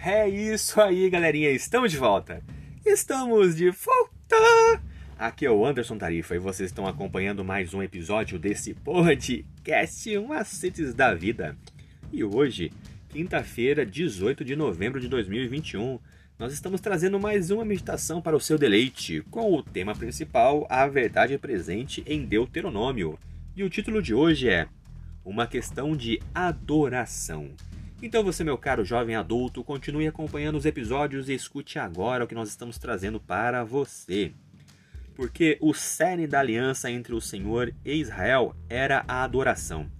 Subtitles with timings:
[0.00, 2.40] É isso aí, galerinha, estamos de volta.
[2.86, 4.80] Estamos de volta.
[5.18, 10.94] Aqui é o Anderson Tarifa e vocês estão acompanhando mais um episódio desse podcast Macetes
[10.94, 11.56] da Vida.
[12.12, 12.70] E hoje,
[13.08, 15.98] quinta-feira, 18 de novembro de 2021,
[16.38, 20.86] nós estamos trazendo mais uma meditação para o seu deleite, com o tema principal, a
[20.86, 23.18] verdade presente em Deuteronômio.
[23.56, 24.68] E o título de hoje é
[25.24, 27.50] Uma questão de adoração.
[28.00, 32.34] Então você, meu caro jovem adulto, continue acompanhando os episódios e escute agora o que
[32.34, 34.32] nós estamos trazendo para você.
[35.16, 39.90] Porque o cerne da aliança entre o Senhor e Israel era a adoração.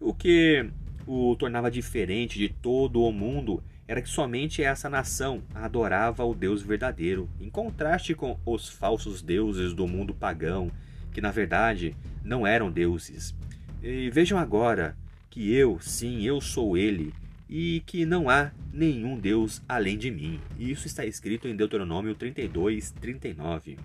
[0.00, 0.66] O que
[1.06, 6.62] o tornava diferente de todo o mundo era que somente essa nação adorava o Deus
[6.62, 10.72] verdadeiro, em contraste com os falsos deuses do mundo pagão,
[11.12, 11.94] que na verdade
[12.24, 13.34] não eram deuses.
[13.82, 14.96] E vejam agora
[15.28, 17.12] que eu, sim, eu sou ele,
[17.48, 20.40] e que não há nenhum Deus além de mim.
[20.58, 23.78] Isso está escrito em Deuteronômio 32, 39.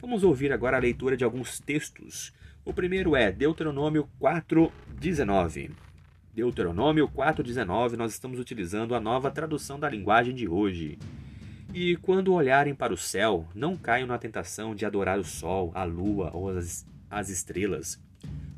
[0.00, 2.32] Vamos ouvir agora a leitura de alguns textos.
[2.64, 5.70] O primeiro é Deuteronômio 4, 19.
[6.32, 10.96] Deuteronômio 4,19, nós estamos utilizando a nova tradução da linguagem de hoje.
[11.74, 15.82] E quando olharem para o céu, não caiam na tentação de adorar o sol, a
[15.82, 18.00] lua ou as, as estrelas,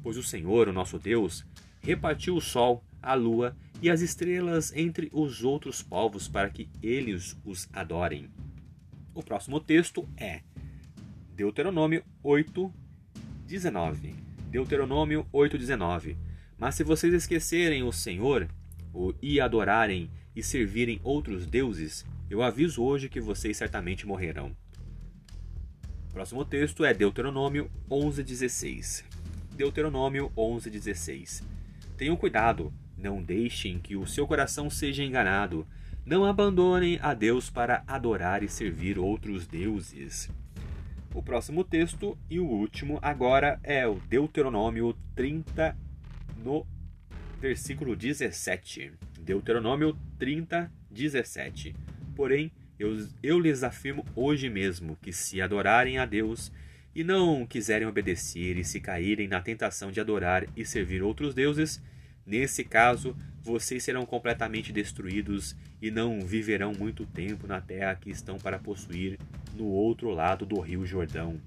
[0.03, 1.45] pois o Senhor, o nosso Deus,
[1.81, 7.37] repartiu o sol, a lua e as estrelas entre os outros povos para que eles
[7.45, 8.31] os adorem.
[9.13, 10.41] O próximo texto é
[11.35, 12.73] Deuteronômio 8,
[13.45, 14.15] 19.
[14.49, 16.17] Deuteronômio 8, 19.
[16.57, 18.49] Mas se vocês esquecerem o Senhor,
[18.95, 24.57] o e adorarem e servirem outros deuses, eu aviso hoje que vocês certamente morrerão.
[26.09, 29.05] O próximo texto é Deuteronômio 11:16.
[29.57, 31.43] Deuteronômio 11:16.
[31.97, 32.73] Tenham cuidado,
[33.03, 35.67] não deixem que o seu coração seja enganado.
[36.07, 40.31] Não abandonem a Deus para adorar e servir outros deuses.
[41.15, 45.77] O próximo texto e o último agora é o Deuteronômio 30
[46.43, 46.67] no
[47.41, 48.93] versículo 17.
[49.21, 51.75] Deuteronômio 30, 17.
[52.17, 56.51] Porém, eu, eu lhes afirmo hoje mesmo que se adorarem a Deus
[56.95, 61.83] e não quiserem obedecer e se caírem na tentação de adorar e servir outros deuses,
[62.27, 68.39] nesse caso vocês serão completamente destruídos e não viverão muito tempo na terra que estão
[68.39, 69.19] para possuir
[69.55, 71.41] no outro lado do rio Jordão.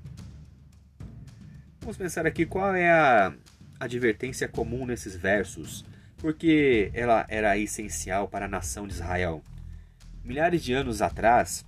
[1.80, 3.34] Vamos pensar aqui qual é a
[3.80, 5.86] advertência comum nesses versos,
[6.18, 9.42] porque ela era essencial para a nação de Israel.
[10.24, 11.64] Milhares de anos atrás,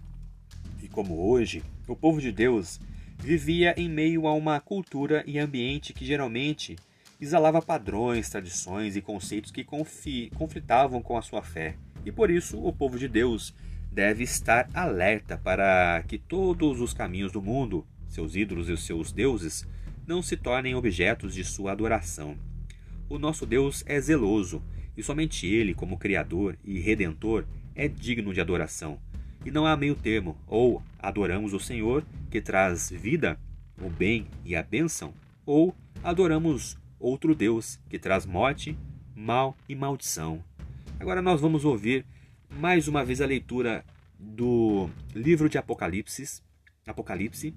[0.82, 2.80] e como hoje, o povo de Deus
[3.20, 6.76] vivia em meio a uma cultura e ambiente que geralmente
[7.20, 11.76] exalava padrões, tradições e conceitos que conflitavam com a sua fé.
[12.06, 13.54] E por isso o povo de Deus
[13.92, 19.12] deve estar alerta para que todos os caminhos do mundo, seus ídolos e os seus
[19.12, 19.68] deuses,
[20.06, 22.38] não se tornem objetos de sua adoração.
[23.10, 24.62] O nosso Deus é zeloso,
[24.96, 27.46] e somente Ele, como Criador e Redentor,
[27.76, 29.00] é digno de adoração.
[29.46, 33.40] E não há meio termo, ou adoramos o Senhor, que traz vida,
[33.82, 35.14] o bem e a bênção,
[35.46, 38.78] ou adoramos outro Deus, que traz morte,
[39.16, 40.44] mal e maldição.
[41.00, 42.06] Agora nós vamos ouvir
[42.50, 43.86] mais uma vez a leitura
[44.20, 46.42] do livro de Apocalipse,
[46.86, 47.54] Apocalipse,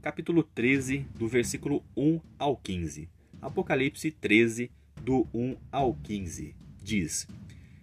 [0.00, 3.08] capítulo 13, do versículo 1 ao 15.
[3.42, 4.70] Apocalipse 13,
[5.02, 7.26] do 1 ao 15, diz: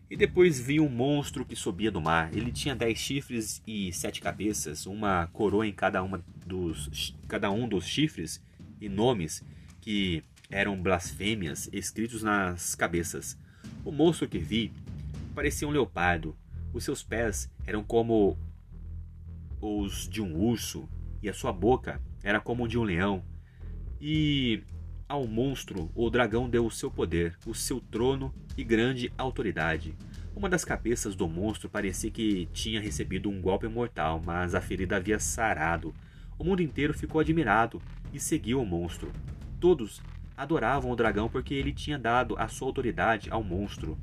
[0.09, 2.35] E depois vi um monstro que subia do mar.
[2.35, 7.67] Ele tinha dez chifres e sete cabeças, uma coroa em cada, uma dos, cada um
[7.67, 8.41] dos chifres,
[8.79, 9.43] e nomes
[9.81, 13.37] que eram blasfêmias escritos nas cabeças.
[13.83, 14.71] O monstro que vi
[15.35, 16.35] parecia um leopardo.
[16.73, 18.37] Os seus pés eram como
[19.61, 20.87] os de um urso,
[21.21, 23.23] e a sua boca era como de um leão.
[23.99, 24.61] E
[25.07, 29.95] ao monstro o dragão deu o seu poder, o seu trono e grande autoridade.
[30.35, 34.97] Uma das cabeças do monstro parecia que tinha recebido um golpe mortal, mas a ferida
[34.97, 35.95] havia sarado.
[36.37, 37.81] O mundo inteiro ficou admirado
[38.13, 39.11] e seguiu o monstro.
[39.59, 39.99] Todos
[40.37, 43.97] adoravam o dragão porque ele tinha dado a sua autoridade ao monstro.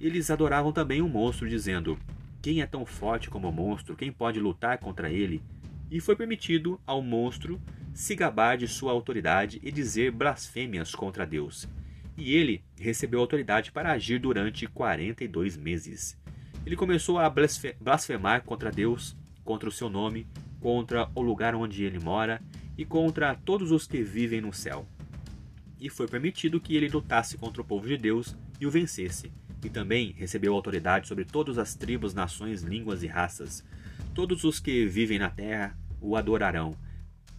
[0.00, 1.98] Eles adoravam também o monstro, dizendo:
[2.42, 3.94] Quem é tão forte como o monstro?
[3.94, 5.42] Quem pode lutar contra ele?
[5.90, 7.60] e foi permitido ao monstro
[7.94, 11.68] se gabar de sua autoridade e dizer blasfêmias contra Deus.
[12.16, 16.16] E ele recebeu autoridade para agir durante 42 meses.
[16.66, 17.32] Ele começou a
[17.80, 20.26] blasfemar contra Deus, contra o seu nome,
[20.60, 22.40] contra o lugar onde ele mora
[22.76, 24.86] e contra todos os que vivem no céu.
[25.80, 29.30] E foi permitido que ele lutasse contra o povo de Deus e o vencesse.
[29.64, 33.64] E também recebeu autoridade sobre todas as tribos, nações, línguas e raças.
[34.14, 36.76] Todos os que vivem na terra o adorarão,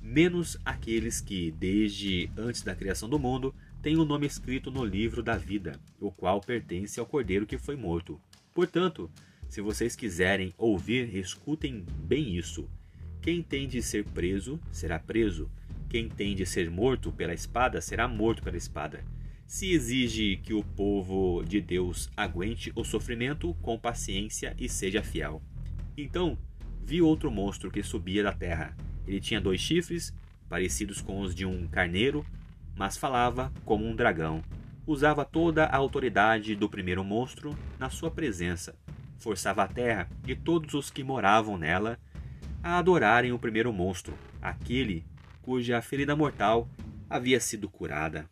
[0.01, 4.83] menos aqueles que, desde antes da criação do mundo, têm o um nome escrito no
[4.83, 8.19] livro da vida, o qual pertence ao cordeiro que foi morto.
[8.53, 9.09] Portanto,
[9.47, 12.69] se vocês quiserem ouvir, escutem bem isso.
[13.21, 15.49] Quem tem de ser preso, será preso.
[15.89, 19.03] Quem tem de ser morto pela espada, será morto pela espada.
[19.45, 25.41] Se exige que o povo de Deus aguente o sofrimento com paciência e seja fiel.
[25.97, 26.37] Então,
[26.81, 28.77] vi outro monstro que subia da terra.
[29.07, 30.13] Ele tinha dois chifres,
[30.47, 32.23] parecidos com os de um carneiro,
[32.75, 34.43] mas falava como um dragão.
[34.85, 38.75] Usava toda a autoridade do primeiro monstro na sua presença
[39.19, 41.99] forçava a terra e todos os que moravam nela
[42.63, 45.05] a adorarem o primeiro monstro, aquele
[45.49, 46.69] cuja ferida mortal
[47.09, 48.29] havia sido curada.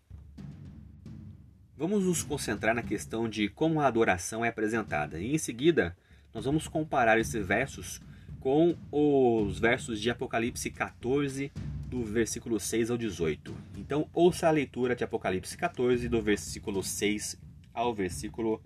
[1.76, 5.98] Vamos nos concentrar na questão de como a adoração é apresentada, e em seguida
[6.32, 8.00] nós vamos comparar esses versos
[8.40, 11.52] com os versos de Apocalipse 14,
[11.90, 13.52] do versículo 6 ao 18.
[13.80, 17.36] Então, ouça a leitura de Apocalipse 14, do versículo 6
[17.74, 18.62] ao versículo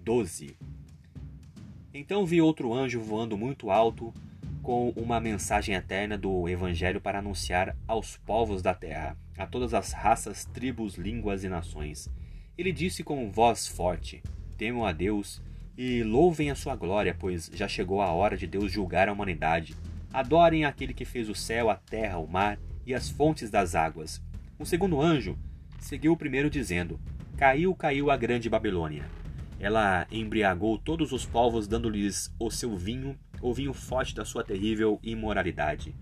[0.00, 0.54] 12.
[1.94, 4.12] Então vi outro anjo voando muito alto,
[4.64, 9.92] com uma mensagem eterna do Evangelho para anunciar aos povos da terra, a todas as
[9.92, 12.08] raças, tribos, línguas e nações.
[12.56, 14.22] Ele disse com voz forte:
[14.56, 15.42] Temam a Deus
[15.76, 19.76] e louvem a sua glória, pois já chegou a hora de Deus julgar a humanidade.
[20.10, 24.22] Adorem aquele que fez o céu, a terra, o mar e as fontes das águas.
[24.58, 25.36] Um segundo anjo
[25.78, 26.98] seguiu o primeiro, dizendo:
[27.36, 29.04] Caiu, caiu a grande Babilônia
[29.64, 34.98] ela embriagou todos os povos, dando-lhes o seu vinho, o vinho forte da sua terrível
[35.02, 35.94] imoralidade.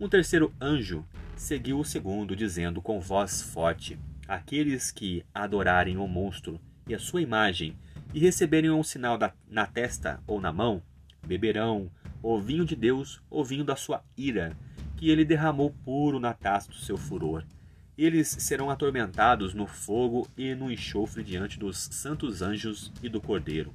[0.00, 1.04] Um terceiro anjo
[1.36, 6.58] seguiu o segundo, dizendo com voz forte: Aqueles que adorarem o monstro
[6.88, 7.76] e a sua imagem,
[8.14, 10.82] e receberem um sinal da, na testa ou na mão,
[11.26, 11.90] beberão
[12.22, 14.56] o vinho de Deus, o vinho da sua ira,
[14.96, 17.44] que ele derramou puro na taça do seu furor
[17.98, 23.74] eles serão atormentados no fogo e no enxofre diante dos santos anjos e do Cordeiro.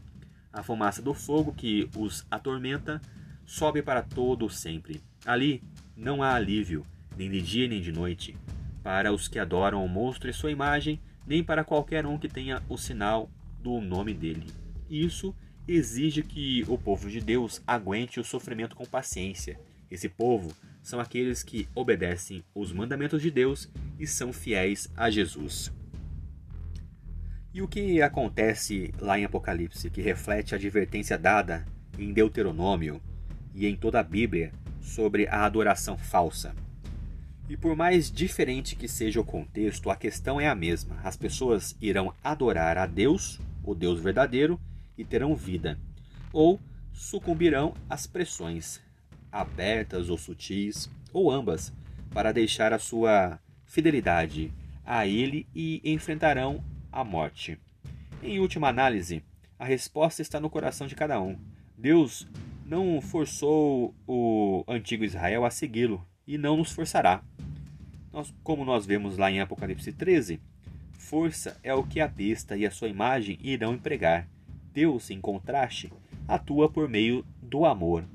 [0.54, 3.02] A fumaça do fogo que os atormenta
[3.46, 5.02] sobe para todo sempre.
[5.26, 5.64] Ali
[5.98, 6.86] não há alívio,
[7.18, 8.38] nem de dia nem de noite,
[8.84, 12.62] para os que adoram o monstro e sua imagem, nem para qualquer um que tenha
[12.70, 13.30] o sinal
[13.62, 14.46] do nome dele.
[14.90, 15.36] Isso
[15.68, 19.60] exige que o povo de Deus aguente o sofrimento com paciência.
[19.90, 25.72] Esse povo são aqueles que obedecem os mandamentos de Deus e são fiéis a Jesus.
[27.54, 31.64] E o que acontece lá em Apocalipse, que reflete a advertência dada
[32.00, 33.00] em Deuteronômio
[33.54, 34.52] e em toda a Bíblia
[34.82, 36.56] sobre a adoração falsa?
[37.48, 41.00] E por mais diferente que seja o contexto, a questão é a mesma.
[41.04, 44.60] As pessoas irão adorar a Deus, o Deus verdadeiro,
[44.98, 45.78] e terão vida,
[46.32, 46.60] ou
[46.92, 48.82] sucumbirão às pressões
[49.32, 51.72] abertas ou sutis, ou ambas,
[52.10, 54.52] para deixar a sua fidelidade
[54.84, 57.60] a ele e enfrentarão a morte.
[58.22, 59.24] Em última análise,
[59.58, 61.36] a resposta está no coração de cada um.
[61.78, 62.28] Deus
[62.66, 67.24] não forçou o antigo Israel a segui-lo e não nos forçará.
[68.12, 70.40] Nós, como nós vemos lá em Apocalipse 13,
[70.94, 74.28] força é o que a besta e a sua imagem irão empregar.
[74.72, 75.92] Deus, em contraste,
[76.28, 78.06] atua por meio do amor.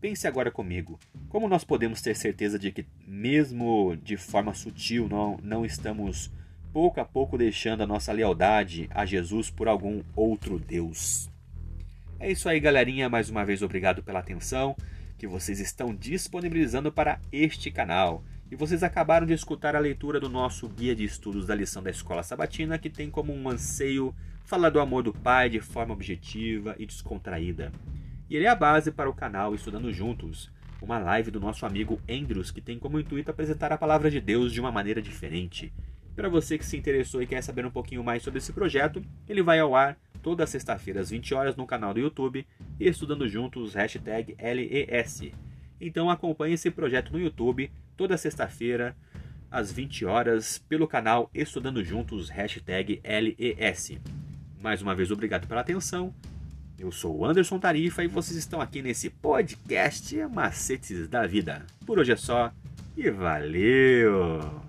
[0.00, 5.38] Pense agora comigo: como nós podemos ter certeza de que, mesmo de forma sutil, não,
[5.42, 6.30] não estamos
[6.74, 11.30] pouco a pouco deixando a nossa lealdade a Jesus por algum outro Deus?
[12.18, 13.08] É isso aí, galerinha.
[13.08, 14.74] Mais uma vez, obrigado pela atenção
[15.16, 18.24] que vocês estão disponibilizando para este canal.
[18.50, 21.90] E vocês acabaram de escutar a leitura do nosso guia de estudos da lição da
[21.90, 24.12] Escola Sabatina, que tem como um anseio
[24.44, 27.70] falar do amor do Pai de forma objetiva e descontraída.
[28.28, 30.50] E ele é a base para o canal Estudando Juntos,
[30.82, 34.52] uma live do nosso amigo Andrews que tem como intuito apresentar a palavra de Deus
[34.52, 35.72] de uma maneira diferente.
[36.14, 39.42] Para você que se interessou e quer saber um pouquinho mais sobre esse projeto, ele
[39.42, 42.46] vai ao ar toda sexta-feira às 20 horas no canal do YouTube
[42.78, 45.32] Estudando Juntos hashtag LES.
[45.80, 48.96] Então acompanhe esse projeto no YouTube toda sexta-feira
[49.50, 53.98] às 20 horas pelo canal Estudando Juntos hashtag LES.
[54.62, 56.14] Mais uma vez, obrigado pela atenção
[56.78, 61.64] eu sou o Anderson Tarifa e vocês estão aqui nesse podcast Macetes da Vida.
[61.86, 62.52] Por hoje é só
[62.96, 64.63] e valeu!